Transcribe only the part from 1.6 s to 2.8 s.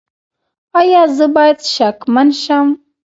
شکمن شم؟